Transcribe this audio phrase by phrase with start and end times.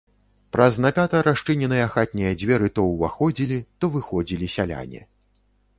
[0.55, 5.01] Праз напята расчыненыя хатнія дзверы то ўваходзілі, то выходзілі сяляне.